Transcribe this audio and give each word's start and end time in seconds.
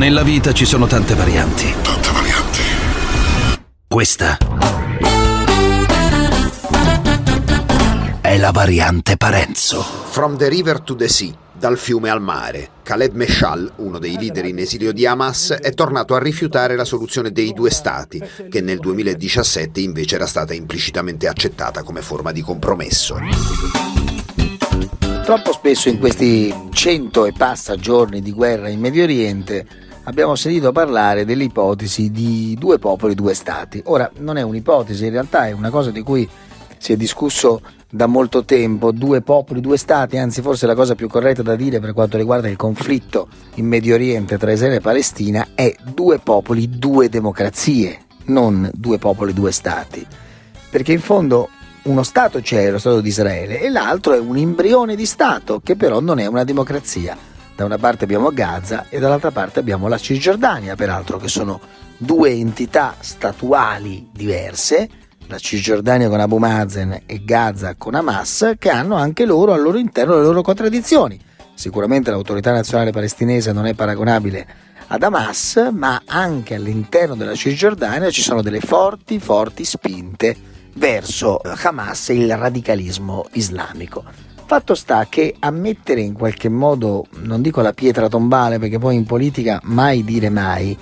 Nella 0.00 0.22
vita 0.22 0.54
ci 0.54 0.64
sono 0.64 0.86
tante 0.86 1.14
varianti. 1.14 1.74
Tante 1.82 2.08
varianti. 2.10 2.60
Questa 3.86 4.38
è 8.22 8.38
la 8.38 8.50
variante 8.50 9.18
Parenzo. 9.18 9.82
From 9.82 10.38
the 10.38 10.48
river 10.48 10.80
to 10.80 10.96
the 10.96 11.06
sea, 11.06 11.34
dal 11.52 11.76
fiume 11.76 12.08
al 12.08 12.22
mare, 12.22 12.70
Khaled 12.82 13.14
Meshal, 13.14 13.70
uno 13.76 13.98
dei 13.98 14.16
leader 14.16 14.46
in 14.46 14.60
esilio 14.60 14.94
di 14.94 15.04
Hamas, 15.04 15.50
è 15.50 15.74
tornato 15.74 16.14
a 16.14 16.18
rifiutare 16.18 16.76
la 16.76 16.86
soluzione 16.86 17.30
dei 17.30 17.52
due 17.52 17.68
stati, 17.68 18.22
che 18.48 18.62
nel 18.62 18.78
2017 18.78 19.80
invece 19.80 20.14
era 20.14 20.26
stata 20.26 20.54
implicitamente 20.54 21.28
accettata 21.28 21.82
come 21.82 22.00
forma 22.00 22.32
di 22.32 22.40
compromesso. 22.40 23.18
Troppo 25.24 25.52
spesso 25.52 25.90
in 25.90 25.98
questi 25.98 26.52
cento 26.72 27.26
e 27.26 27.32
passa 27.36 27.76
giorni 27.76 28.22
di 28.22 28.32
guerra 28.32 28.70
in 28.70 28.80
Medio 28.80 29.02
Oriente 29.02 29.88
abbiamo 30.10 30.34
sentito 30.34 30.72
parlare 30.72 31.24
dell'ipotesi 31.24 32.10
di 32.10 32.56
due 32.58 32.78
popoli, 32.78 33.14
due 33.14 33.32
stati. 33.32 33.80
Ora, 33.86 34.10
non 34.18 34.36
è 34.36 34.42
un'ipotesi, 34.42 35.06
in 35.06 35.12
realtà 35.12 35.46
è 35.46 35.52
una 35.52 35.70
cosa 35.70 35.90
di 35.90 36.02
cui 36.02 36.28
si 36.78 36.92
è 36.92 36.96
discusso 36.96 37.60
da 37.88 38.06
molto 38.06 38.44
tempo, 38.44 38.90
due 38.92 39.20
popoli, 39.22 39.60
due 39.60 39.76
stati, 39.76 40.16
anzi 40.16 40.42
forse 40.42 40.66
la 40.66 40.74
cosa 40.74 40.94
più 40.94 41.08
corretta 41.08 41.42
da 41.42 41.54
dire 41.54 41.80
per 41.80 41.92
quanto 41.92 42.16
riguarda 42.16 42.48
il 42.48 42.56
conflitto 42.56 43.28
in 43.54 43.66
Medio 43.66 43.94
Oriente 43.94 44.36
tra 44.36 44.52
Israele 44.52 44.76
e 44.76 44.80
Palestina 44.80 45.48
è 45.54 45.74
due 45.94 46.18
popoli, 46.18 46.68
due 46.68 47.08
democrazie, 47.08 48.00
non 48.26 48.68
due 48.74 48.98
popoli, 48.98 49.32
due 49.32 49.52
stati. 49.52 50.04
Perché 50.70 50.92
in 50.92 51.00
fondo 51.00 51.48
uno 51.84 52.02
Stato 52.02 52.40
c'è, 52.40 52.70
lo 52.70 52.78
Stato 52.78 53.00
di 53.00 53.08
Israele, 53.08 53.60
e 53.60 53.70
l'altro 53.70 54.14
è 54.14 54.18
un 54.18 54.36
embrione 54.36 54.96
di 54.96 55.06
Stato 55.06 55.60
che 55.60 55.76
però 55.76 56.00
non 56.00 56.18
è 56.18 56.26
una 56.26 56.44
democrazia. 56.44 57.29
Da 57.60 57.66
una 57.66 57.76
parte 57.76 58.04
abbiamo 58.04 58.30
Gaza 58.30 58.86
e 58.88 58.98
dall'altra 58.98 59.32
parte 59.32 59.60
abbiamo 59.60 59.86
la 59.86 59.98
Cisgiordania, 59.98 60.76
peraltro, 60.76 61.18
che 61.18 61.28
sono 61.28 61.60
due 61.98 62.30
entità 62.30 62.94
statuali 63.00 64.08
diverse, 64.10 64.88
la 65.26 65.36
Cisgiordania 65.36 66.08
con 66.08 66.20
Abu 66.20 66.38
Mazen 66.38 67.02
e 67.04 67.22
Gaza 67.22 67.74
con 67.76 67.94
Hamas, 67.94 68.54
che 68.58 68.70
hanno 68.70 68.94
anche 68.94 69.26
loro 69.26 69.52
al 69.52 69.60
loro 69.60 69.76
interno 69.76 70.16
le 70.16 70.22
loro 70.22 70.40
contraddizioni. 70.40 71.20
Sicuramente 71.52 72.10
l'autorità 72.10 72.50
nazionale 72.50 72.92
palestinese 72.92 73.52
non 73.52 73.66
è 73.66 73.74
paragonabile 73.74 74.46
ad 74.86 75.02
Hamas, 75.02 75.68
ma 75.70 76.00
anche 76.06 76.54
all'interno 76.54 77.14
della 77.14 77.34
Cisgiordania 77.34 78.08
ci 78.08 78.22
sono 78.22 78.40
delle 78.40 78.60
forti, 78.60 79.20
forti 79.20 79.66
spinte 79.66 80.34
verso 80.76 81.38
Hamas 81.44 82.08
e 82.08 82.14
il 82.14 82.34
radicalismo 82.34 83.26
islamico. 83.32 84.29
Fatto 84.50 84.74
sta 84.74 85.06
che 85.08 85.36
ammettere 85.38 86.00
in 86.00 86.12
qualche 86.12 86.48
modo, 86.48 87.06
non 87.20 87.40
dico 87.40 87.60
la 87.60 87.72
pietra 87.72 88.08
tombale 88.08 88.58
perché 88.58 88.80
poi 88.80 88.96
in 88.96 89.04
politica 89.04 89.60
mai 89.62 90.02
dire 90.02 90.28
mai, 90.28 90.76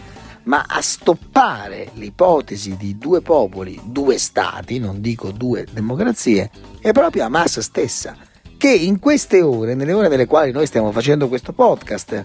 ma 0.45 0.65
a 0.67 0.81
stoppare 0.81 1.91
l'ipotesi 1.97 2.79
di 2.79 2.97
due 2.97 3.21
popoli, 3.21 3.79
due 3.85 4.17
stati, 4.17 4.79
non 4.79 5.03
dico 5.03 5.33
due 5.33 5.67
democrazie, 5.71 6.51
è 6.81 6.93
proprio 6.93 7.25
Hamas 7.25 7.59
stessa, 7.59 8.17
che 8.57 8.71
in 8.71 8.99
queste 8.99 9.43
ore, 9.43 9.75
nelle 9.75 9.93
ore 9.93 10.09
nelle 10.09 10.25
quali 10.25 10.51
noi 10.51 10.65
stiamo 10.65 10.91
facendo 10.91 11.29
questo 11.29 11.53
podcast, 11.53 12.25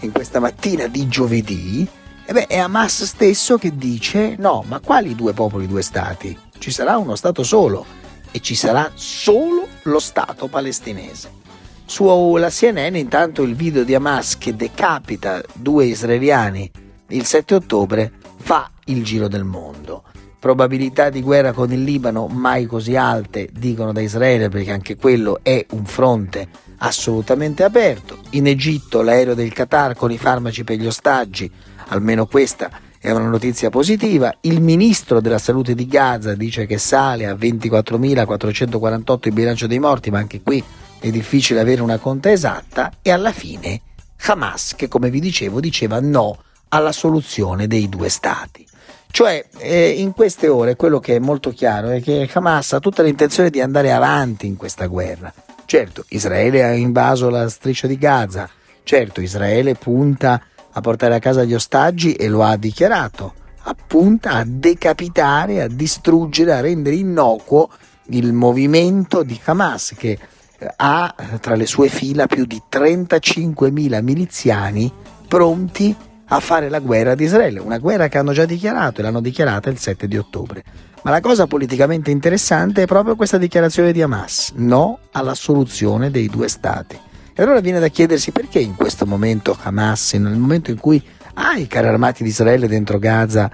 in 0.00 0.12
questa 0.12 0.40
mattina 0.40 0.88
di 0.88 1.08
giovedì, 1.08 1.88
e 2.26 2.32
beh, 2.34 2.48
è 2.48 2.58
Hamas 2.58 3.04
stesso 3.04 3.56
che 3.56 3.74
dice 3.78 4.36
no, 4.38 4.62
ma 4.68 4.78
quali 4.78 5.14
due 5.14 5.32
popoli, 5.32 5.66
due 5.66 5.80
stati? 5.80 6.38
Ci 6.58 6.70
sarà 6.70 6.98
uno 6.98 7.16
Stato 7.16 7.42
solo 7.42 7.82
e 8.30 8.40
ci 8.40 8.54
sarà 8.54 8.90
solo 8.92 9.71
lo 9.84 9.98
Stato 9.98 10.48
palestinese. 10.48 11.40
Sulla 11.84 12.48
CNN 12.48 12.94
intanto 12.96 13.42
il 13.42 13.54
video 13.54 13.84
di 13.84 13.94
Hamas 13.94 14.38
che 14.38 14.54
decapita 14.54 15.42
due 15.52 15.86
israeliani 15.86 16.70
il 17.08 17.24
7 17.26 17.54
ottobre 17.56 18.12
fa 18.36 18.70
il 18.86 19.04
giro 19.04 19.28
del 19.28 19.44
mondo. 19.44 20.04
Probabilità 20.38 21.10
di 21.10 21.22
guerra 21.22 21.52
con 21.52 21.72
il 21.72 21.84
Libano 21.84 22.26
mai 22.26 22.66
così 22.66 22.96
alte, 22.96 23.48
dicono 23.52 23.92
da 23.92 24.00
Israele, 24.00 24.48
perché 24.48 24.72
anche 24.72 24.96
quello 24.96 25.38
è 25.42 25.64
un 25.70 25.84
fronte 25.84 26.48
assolutamente 26.78 27.62
aperto. 27.62 28.18
In 28.30 28.48
Egitto 28.48 29.02
l'aereo 29.02 29.34
del 29.34 29.52
Qatar 29.52 29.94
con 29.94 30.10
i 30.10 30.18
farmaci 30.18 30.64
per 30.64 30.78
gli 30.78 30.86
ostaggi 30.86 31.48
almeno 31.88 32.26
questa 32.26 32.70
è 33.02 33.10
una 33.10 33.26
notizia 33.26 33.68
positiva. 33.68 34.32
Il 34.42 34.60
ministro 34.60 35.20
della 35.20 35.38
salute 35.38 35.74
di 35.74 35.88
Gaza 35.88 36.36
dice 36.36 36.66
che 36.66 36.78
sale 36.78 37.26
a 37.26 37.34
24.448 37.34 39.18
il 39.22 39.32
bilancio 39.32 39.66
dei 39.66 39.80
morti, 39.80 40.10
ma 40.12 40.20
anche 40.20 40.40
qui 40.40 40.62
è 41.00 41.10
difficile 41.10 41.58
avere 41.58 41.82
una 41.82 41.98
conta 41.98 42.30
esatta. 42.30 42.92
E 43.02 43.10
alla 43.10 43.32
fine 43.32 43.80
Hamas, 44.24 44.74
che 44.76 44.86
come 44.86 45.10
vi 45.10 45.18
dicevo 45.18 45.58
diceva 45.58 45.98
no 45.98 46.44
alla 46.68 46.92
soluzione 46.92 47.66
dei 47.66 47.88
due 47.88 48.08
stati. 48.08 48.64
Cioè, 49.10 49.46
eh, 49.58 49.88
in 49.88 50.12
queste 50.12 50.46
ore 50.46 50.76
quello 50.76 51.00
che 51.00 51.16
è 51.16 51.18
molto 51.18 51.50
chiaro 51.50 51.88
è 51.88 52.00
che 52.00 52.30
Hamas 52.32 52.74
ha 52.74 52.78
tutta 52.78 53.02
l'intenzione 53.02 53.50
di 53.50 53.60
andare 53.60 53.90
avanti 53.90 54.46
in 54.46 54.56
questa 54.56 54.86
guerra. 54.86 55.34
Certo, 55.66 56.04
Israele 56.10 56.62
ha 56.62 56.72
invaso 56.72 57.28
la 57.30 57.48
striscia 57.48 57.88
di 57.88 57.98
Gaza, 57.98 58.48
certo, 58.84 59.20
Israele 59.20 59.74
punta 59.74 60.40
a 60.72 60.80
portare 60.80 61.14
a 61.14 61.18
casa 61.18 61.44
gli 61.44 61.54
ostaggi 61.54 62.14
e 62.14 62.28
lo 62.28 62.42
ha 62.42 62.56
dichiarato, 62.56 63.34
appunta 63.64 64.32
a 64.32 64.44
decapitare, 64.46 65.62
a 65.62 65.68
distruggere, 65.68 66.52
a 66.52 66.60
rendere 66.60 66.96
innocuo 66.96 67.68
il 68.06 68.32
movimento 68.32 69.22
di 69.22 69.38
Hamas 69.44 69.94
che 69.96 70.18
eh, 70.58 70.74
ha 70.76 71.14
tra 71.40 71.54
le 71.54 71.66
sue 71.66 71.88
fila 71.88 72.26
più 72.26 72.44
di 72.44 72.60
35.000 72.70 74.02
miliziani 74.02 74.92
pronti 75.28 75.94
a 76.26 76.40
fare 76.40 76.68
la 76.68 76.80
guerra 76.80 77.12
ad 77.12 77.20
Israele, 77.20 77.60
una 77.60 77.78
guerra 77.78 78.08
che 78.08 78.18
hanno 78.18 78.32
già 78.32 78.46
dichiarato 78.46 79.00
e 79.00 79.02
l'hanno 79.02 79.20
dichiarata 79.20 79.70
il 79.70 79.78
7 79.78 80.08
di 80.08 80.16
ottobre. 80.16 80.64
Ma 81.02 81.10
la 81.10 81.20
cosa 81.20 81.46
politicamente 81.46 82.10
interessante 82.10 82.82
è 82.82 82.86
proprio 82.86 83.16
questa 83.16 83.36
dichiarazione 83.36 83.92
di 83.92 84.00
Hamas, 84.02 84.52
no 84.56 84.98
alla 85.12 85.34
soluzione 85.34 86.10
dei 86.10 86.28
due 86.28 86.48
stati. 86.48 86.98
E 87.34 87.42
allora 87.42 87.60
viene 87.60 87.78
da 87.78 87.88
chiedersi 87.88 88.30
perché 88.30 88.58
in 88.58 88.74
questo 88.74 89.06
momento 89.06 89.56
Hamas, 89.62 90.12
nel 90.14 90.36
momento 90.36 90.70
in 90.70 90.78
cui 90.78 91.02
ha 91.34 91.56
i 91.56 91.66
carri 91.66 91.88
armati 91.88 92.22
di 92.22 92.28
Israele 92.28 92.68
dentro 92.68 92.98
Gaza, 92.98 93.50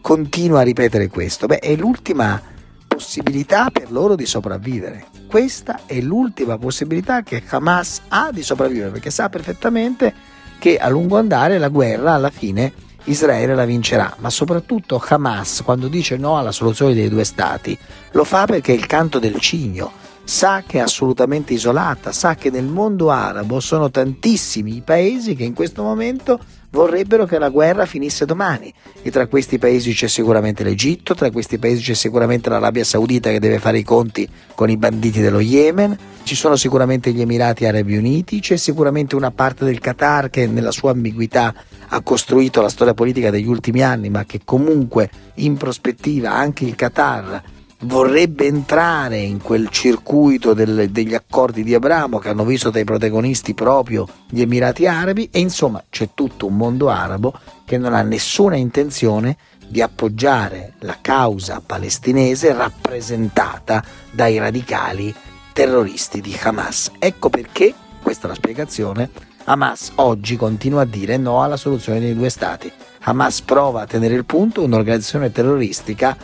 continua 0.00 0.60
a 0.60 0.62
ripetere 0.62 1.08
questo? 1.08 1.46
Beh, 1.46 1.58
è 1.58 1.74
l'ultima 1.74 2.40
possibilità 2.86 3.70
per 3.70 3.90
loro 3.90 4.14
di 4.14 4.24
sopravvivere. 4.24 5.06
Questa 5.26 5.80
è 5.86 6.00
l'ultima 6.00 6.58
possibilità 6.58 7.24
che 7.24 7.42
Hamas 7.48 8.02
ha 8.06 8.30
di 8.32 8.44
sopravvivere, 8.44 8.90
perché 8.90 9.10
sa 9.10 9.28
perfettamente 9.28 10.14
che 10.60 10.78
a 10.78 10.88
lungo 10.88 11.18
andare 11.18 11.58
la 11.58 11.68
guerra 11.68 12.14
alla 12.14 12.30
fine 12.30 12.72
Israele 13.04 13.56
la 13.56 13.64
vincerà, 13.64 14.14
ma 14.18 14.30
soprattutto 14.30 15.02
Hamas 15.04 15.62
quando 15.64 15.88
dice 15.88 16.16
no 16.16 16.38
alla 16.38 16.52
soluzione 16.52 16.94
dei 16.94 17.08
due 17.08 17.24
stati 17.24 17.76
lo 18.12 18.22
fa 18.22 18.46
perché 18.46 18.72
è 18.72 18.76
il 18.76 18.86
canto 18.86 19.18
del 19.18 19.40
cigno 19.40 20.06
sa 20.28 20.62
che 20.66 20.76
è 20.76 20.82
assolutamente 20.82 21.54
isolata, 21.54 22.12
sa 22.12 22.34
che 22.34 22.50
nel 22.50 22.66
mondo 22.66 23.10
arabo 23.10 23.60
sono 23.60 23.90
tantissimi 23.90 24.76
i 24.76 24.82
paesi 24.82 25.34
che 25.34 25.42
in 25.42 25.54
questo 25.54 25.82
momento 25.82 26.38
vorrebbero 26.68 27.24
che 27.24 27.38
la 27.38 27.48
guerra 27.48 27.86
finisse 27.86 28.26
domani. 28.26 28.70
E 29.00 29.10
tra 29.10 29.26
questi 29.26 29.56
paesi 29.56 29.94
c'è 29.94 30.06
sicuramente 30.06 30.64
l'Egitto, 30.64 31.14
tra 31.14 31.30
questi 31.30 31.58
paesi 31.58 31.80
c'è 31.80 31.94
sicuramente 31.94 32.50
l'Arabia 32.50 32.84
Saudita 32.84 33.30
che 33.30 33.40
deve 33.40 33.58
fare 33.58 33.78
i 33.78 33.82
conti 33.82 34.28
con 34.54 34.68
i 34.68 34.76
banditi 34.76 35.22
dello 35.22 35.40
Yemen, 35.40 35.96
ci 36.24 36.34
sono 36.34 36.56
sicuramente 36.56 37.10
gli 37.10 37.22
Emirati 37.22 37.64
Arabi 37.64 37.96
Uniti, 37.96 38.40
c'è 38.40 38.58
sicuramente 38.58 39.16
una 39.16 39.30
parte 39.30 39.64
del 39.64 39.78
Qatar 39.78 40.28
che 40.28 40.46
nella 40.46 40.72
sua 40.72 40.90
ambiguità 40.90 41.54
ha 41.88 42.00
costruito 42.02 42.60
la 42.60 42.68
storia 42.68 42.92
politica 42.92 43.30
degli 43.30 43.48
ultimi 43.48 43.82
anni, 43.82 44.10
ma 44.10 44.26
che 44.26 44.42
comunque 44.44 45.08
in 45.36 45.56
prospettiva 45.56 46.34
anche 46.34 46.66
il 46.66 46.76
Qatar 46.76 47.56
vorrebbe 47.80 48.46
entrare 48.46 49.18
in 49.18 49.40
quel 49.40 49.68
circuito 49.68 50.52
del, 50.52 50.90
degli 50.90 51.14
accordi 51.14 51.62
di 51.62 51.74
Abramo 51.74 52.18
che 52.18 52.30
hanno 52.30 52.44
visto 52.44 52.70
dai 52.70 52.84
protagonisti 52.84 53.54
proprio 53.54 54.06
gli 54.28 54.40
Emirati 54.40 54.86
Arabi 54.86 55.28
e 55.30 55.38
insomma 55.38 55.82
c'è 55.88 56.10
tutto 56.14 56.46
un 56.46 56.56
mondo 56.56 56.88
arabo 56.88 57.32
che 57.64 57.78
non 57.78 57.94
ha 57.94 58.02
nessuna 58.02 58.56
intenzione 58.56 59.36
di 59.68 59.82
appoggiare 59.82 60.72
la 60.80 60.96
causa 61.00 61.62
palestinese 61.64 62.52
rappresentata 62.52 63.84
dai 64.10 64.38
radicali 64.38 65.14
terroristi 65.52 66.20
di 66.20 66.36
Hamas. 66.40 66.92
Ecco 66.98 67.28
perché, 67.28 67.74
questa 68.02 68.26
è 68.26 68.28
la 68.30 68.34
spiegazione, 68.34 69.10
Hamas 69.44 69.92
oggi 69.96 70.36
continua 70.36 70.82
a 70.82 70.86
dire 70.86 71.16
no 71.16 71.42
alla 71.42 71.56
soluzione 71.56 72.00
dei 72.00 72.14
due 72.14 72.30
stati. 72.30 72.70
Hamas 73.02 73.42
prova 73.42 73.82
a 73.82 73.86
tenere 73.86 74.14
il 74.14 74.24
punto 74.24 74.62
un'organizzazione 74.62 75.30
terroristica 75.30 76.16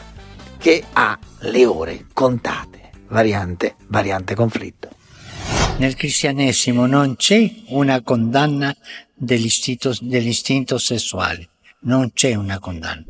che 0.64 0.82
ha 0.94 1.18
le 1.40 1.66
ore 1.66 2.06
contate. 2.14 2.90
Variante, 3.08 3.74
variante 3.88 4.34
conflitto. 4.34 4.88
Nel 5.76 5.94
cristianesimo 5.94 6.86
non 6.86 7.16
c'è 7.16 7.52
una 7.66 8.00
condanna 8.00 8.74
dell'istinto, 9.12 9.94
dell'istinto 10.00 10.78
sessuale, 10.78 11.50
non 11.80 12.12
c'è 12.14 12.34
una 12.34 12.58
condanna. 12.60 13.04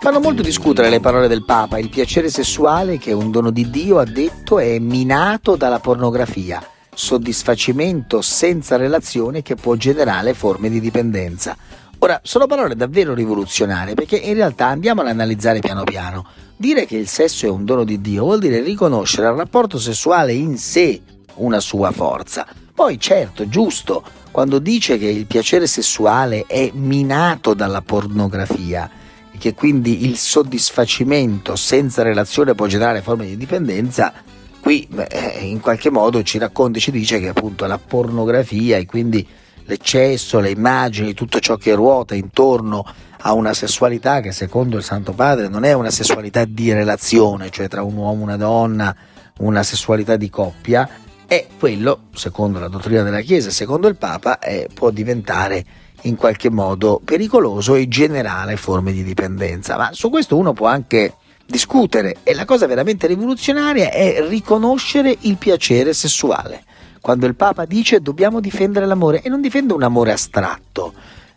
Fanno 0.00 0.20
molto 0.20 0.42
discutere 0.42 0.90
le 0.90 1.00
parole 1.00 1.28
del 1.28 1.46
Papa, 1.46 1.78
il 1.78 1.88
piacere 1.88 2.28
sessuale 2.28 2.98
che 2.98 3.12
è 3.12 3.14
un 3.14 3.30
dono 3.30 3.50
di 3.50 3.70
Dio, 3.70 4.00
ha 4.00 4.04
detto, 4.04 4.58
è 4.58 4.78
minato 4.78 5.56
dalla 5.56 5.78
pornografia. 5.78 6.62
soddisfacimento 6.92 8.20
senza 8.20 8.76
relazione 8.76 9.40
che 9.40 9.54
può 9.54 9.76
generare 9.76 10.34
forme 10.34 10.68
di 10.68 10.78
dipendenza. 10.78 11.56
Ora, 12.02 12.18
sono 12.22 12.46
parole 12.46 12.76
davvero 12.76 13.12
rivoluzionarie 13.12 13.92
perché 13.92 14.16
in 14.16 14.32
realtà 14.32 14.66
andiamo 14.68 15.02
ad 15.02 15.08
analizzare 15.08 15.58
piano 15.58 15.84
piano. 15.84 16.26
Dire 16.56 16.86
che 16.86 16.96
il 16.96 17.06
sesso 17.06 17.44
è 17.44 17.50
un 17.50 17.66
dono 17.66 17.84
di 17.84 18.00
Dio 18.00 18.24
vuol 18.24 18.38
dire 18.38 18.62
riconoscere 18.62 19.26
al 19.26 19.36
rapporto 19.36 19.78
sessuale 19.78 20.32
in 20.32 20.56
sé 20.56 20.98
una 21.34 21.60
sua 21.60 21.90
forza. 21.92 22.46
Poi 22.74 22.98
certo, 22.98 23.46
giusto, 23.50 24.02
quando 24.30 24.58
dice 24.58 24.96
che 24.96 25.08
il 25.08 25.26
piacere 25.26 25.66
sessuale 25.66 26.46
è 26.46 26.70
minato 26.72 27.52
dalla 27.52 27.82
pornografia 27.82 28.90
e 29.30 29.36
che 29.36 29.52
quindi 29.52 30.06
il 30.06 30.16
soddisfacimento 30.16 31.54
senza 31.54 32.02
relazione 32.02 32.54
può 32.54 32.66
generare 32.66 33.02
forme 33.02 33.26
di 33.26 33.36
dipendenza, 33.36 34.14
qui 34.58 34.88
beh, 34.90 35.38
in 35.40 35.60
qualche 35.60 35.90
modo 35.90 36.22
ci 36.22 36.38
racconta 36.38 36.78
e 36.78 36.80
ci 36.80 36.92
dice 36.92 37.20
che 37.20 37.28
appunto 37.28 37.66
la 37.66 37.78
pornografia 37.78 38.78
e 38.78 38.86
quindi 38.86 39.26
l'eccesso, 39.70 40.40
le 40.40 40.50
immagini, 40.50 41.14
tutto 41.14 41.38
ciò 41.38 41.56
che 41.56 41.74
ruota 41.74 42.14
intorno 42.14 42.84
a 43.22 43.32
una 43.34 43.54
sessualità 43.54 44.20
che 44.20 44.32
secondo 44.32 44.76
il 44.76 44.82
Santo 44.82 45.12
Padre 45.12 45.48
non 45.48 45.64
è 45.64 45.72
una 45.72 45.90
sessualità 45.90 46.44
di 46.44 46.72
relazione, 46.72 47.50
cioè 47.50 47.68
tra 47.68 47.82
un 47.82 47.94
uomo 47.96 48.20
e 48.20 48.24
una 48.24 48.36
donna, 48.36 48.94
una 49.38 49.62
sessualità 49.62 50.16
di 50.16 50.28
coppia, 50.28 50.88
e 51.26 51.46
quello, 51.58 52.08
secondo 52.12 52.58
la 52.58 52.66
dottrina 52.66 53.02
della 53.02 53.20
Chiesa, 53.20 53.50
secondo 53.50 53.86
il 53.86 53.96
Papa, 53.96 54.40
eh, 54.40 54.68
può 54.74 54.90
diventare 54.90 55.64
in 56.02 56.16
qualche 56.16 56.50
modo 56.50 57.00
pericoloso 57.04 57.76
e 57.76 57.86
generare 57.86 58.56
forme 58.56 58.92
di 58.92 59.04
dipendenza. 59.04 59.76
Ma 59.76 59.90
su 59.92 60.10
questo 60.10 60.36
uno 60.36 60.52
può 60.52 60.66
anche 60.66 61.14
discutere 61.46 62.16
e 62.24 62.34
la 62.34 62.44
cosa 62.44 62.66
veramente 62.66 63.06
rivoluzionaria 63.06 63.90
è 63.90 64.26
riconoscere 64.28 65.16
il 65.20 65.36
piacere 65.36 65.94
sessuale. 65.94 66.64
Quando 67.00 67.26
il 67.26 67.34
Papa 67.34 67.64
dice 67.64 68.00
dobbiamo 68.00 68.40
difendere 68.40 68.86
l'amore 68.86 69.22
e 69.22 69.28
non 69.28 69.40
difende 69.40 69.72
un 69.72 69.82
amore 69.82 70.12
astratto, 70.12 70.92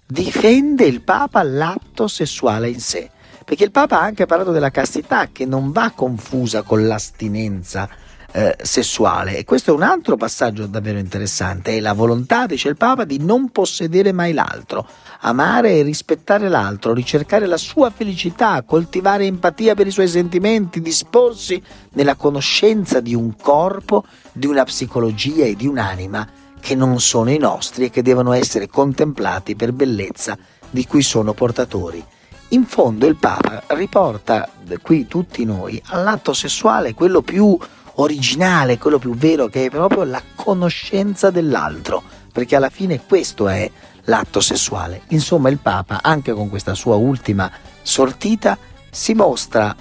difende 0.06 0.86
il 0.86 1.02
Papa 1.02 1.42
l'atto 1.44 2.08
sessuale 2.08 2.70
in 2.70 2.80
sé. 2.80 3.10
Perché 3.46 3.64
il 3.66 3.72
Papa 3.72 4.00
ha 4.00 4.04
anche 4.04 4.26
parlato 4.26 4.52
della 4.52 4.72
castità 4.72 5.28
che 5.32 5.46
non 5.46 5.72
va 5.72 5.92
confusa 5.96 6.62
con 6.62 6.86
l'astinenza 6.86 7.90
eh, 8.34 8.56
sessuale. 8.62 9.38
E 9.38 9.46
questo 9.46 9.72
è 9.72 9.76
un 9.76 9.84
altro 9.84 10.18
passaggio 10.18 10.66
davvero 10.66 10.98
interessante, 10.98 11.78
è 11.78 11.80
la 11.80 11.94
volontà, 11.94 12.48
dice 12.48 12.68
il 12.68 12.78
Papa, 12.78 13.06
di 13.06 13.20
non 13.20 13.50
possedere 13.50 14.12
mai 14.12 14.34
l'altro, 14.34 14.88
amare 15.22 15.74
e 15.74 15.84
rispettare 15.84 16.50
l'altro, 16.50 16.94
ricercare 16.94 17.46
la 17.46 17.58
sua 17.58 17.92
felicità, 17.92 18.64
coltivare 18.64 19.26
empatia 19.26 19.76
per 19.76 19.88
i 19.88 19.92
suoi 19.92 20.08
sentimenti, 20.08 20.82
disporsi 20.82 21.62
nella 21.92 22.16
conoscenza 22.16 23.00
di 23.00 23.14
un 23.14 23.36
corpo, 23.36 24.04
di 24.32 24.48
una 24.48 24.64
psicologia 24.64 25.46
e 25.46 25.56
di 25.56 25.68
un'anima 25.68 26.28
che 26.60 26.76
non 26.76 27.00
sono 27.00 27.30
i 27.30 27.38
nostri 27.38 27.86
e 27.86 27.90
che 27.90 28.02
devono 28.02 28.32
essere 28.34 28.68
contemplati 28.68 29.56
per 29.56 29.74
bellezza 29.74 30.36
di 30.70 30.88
cui 30.88 31.04
sono 31.04 31.34
portatori. 31.34 32.04
In 32.50 32.66
fondo 32.66 33.06
il 33.06 33.16
Papa 33.16 33.64
riporta 33.68 34.50
qui 34.82 35.08
tutti 35.08 35.44
noi 35.44 35.82
all'atto 35.88 36.34
sessuale 36.34 36.94
quello 36.94 37.22
più 37.22 37.58
originale, 37.96 38.78
quello 38.78 39.00
più 39.00 39.16
vero, 39.16 39.48
che 39.48 39.66
è 39.66 39.70
proprio 39.70 40.04
la 40.04 40.22
conoscenza 40.36 41.30
dell'altro, 41.30 42.04
perché 42.32 42.56
alla 42.56 42.70
fine 42.70 43.02
questo 43.06 43.48
è 43.48 43.70
l'atto 44.06 44.42
sessuale. 44.42 45.04
Insomma, 45.10 45.50
il 45.50 45.60
Papa, 45.60 46.00
anche 46.02 46.34
con 46.34 46.50
questa 46.50 46.74
sua 46.74 46.96
ultima 46.96 47.52
sortita, 47.82 48.58
si 48.90 49.14
mostra 49.14 49.76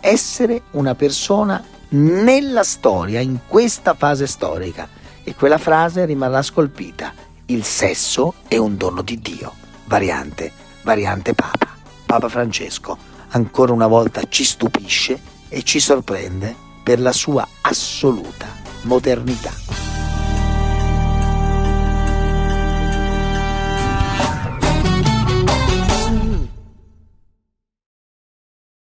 essere 0.00 0.62
una 0.72 0.94
persona 0.94 1.62
nella 1.90 2.64
storia, 2.64 3.20
in 3.20 3.40
questa 3.46 3.94
fase 3.94 4.26
storica. 4.26 4.88
E 5.22 5.34
quella 5.34 5.58
frase 5.58 6.04
rimarrà 6.04 6.42
scolpita. 6.42 7.12
Il 7.46 7.64
sesso 7.64 8.34
è 8.46 8.56
un 8.56 8.76
dono 8.76 9.02
di 9.02 9.20
Dio. 9.20 9.54
Variante, 9.84 10.52
variante 10.82 11.34
Papa. 11.34 11.74
Papa 12.04 12.28
Francesco 12.28 13.14
ancora 13.30 13.72
una 13.72 13.86
volta 13.86 14.22
ci 14.28 14.44
stupisce 14.44 15.20
e 15.48 15.62
ci 15.62 15.80
sorprende 15.80 16.65
per 16.86 17.00
la 17.00 17.10
sua 17.10 17.44
assoluta 17.62 18.46
modernità. 18.82 19.85